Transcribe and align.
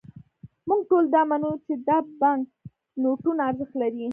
موږ 0.67 0.81
ټول 0.89 1.03
دا 1.15 1.21
منو، 1.31 1.51
چې 1.65 1.73
دا 1.87 1.97
بانکنوټونه 2.21 3.41
ارزښت 3.49 3.73
لري. 3.81 4.07